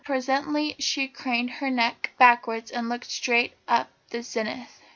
Presently 0.03 0.75
she 0.79 1.07
craned 1.07 1.51
her 1.51 1.69
neck 1.69 2.09
backwards 2.17 2.71
and 2.71 2.89
looked 2.89 3.05
straight 3.11 3.53
up 3.67 3.85
to 4.09 4.17
the 4.17 4.23
zenith. 4.23 4.81